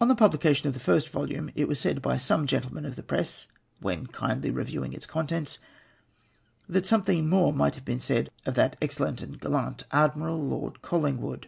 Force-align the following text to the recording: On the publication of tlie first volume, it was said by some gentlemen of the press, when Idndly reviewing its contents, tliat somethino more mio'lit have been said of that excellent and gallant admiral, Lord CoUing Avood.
On 0.00 0.06
the 0.06 0.14
publication 0.14 0.68
of 0.68 0.76
tlie 0.76 0.80
first 0.80 1.08
volume, 1.08 1.50
it 1.56 1.66
was 1.66 1.80
said 1.80 2.00
by 2.00 2.16
some 2.16 2.46
gentlemen 2.46 2.84
of 2.84 2.94
the 2.94 3.02
press, 3.02 3.48
when 3.80 4.06
Idndly 4.06 4.54
reviewing 4.54 4.92
its 4.92 5.04
contents, 5.04 5.58
tliat 6.70 6.82
somethino 6.86 7.26
more 7.26 7.52
mio'lit 7.52 7.74
have 7.74 7.84
been 7.84 7.98
said 7.98 8.30
of 8.46 8.54
that 8.54 8.76
excellent 8.80 9.20
and 9.20 9.40
gallant 9.40 9.82
admiral, 9.90 10.40
Lord 10.40 10.78
CoUing 10.82 11.18
Avood. 11.18 11.46